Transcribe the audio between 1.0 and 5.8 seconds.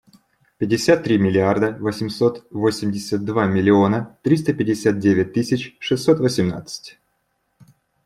три миллиарда восемьсот восемьдесят два миллиона триста пятьдесят девять тысяч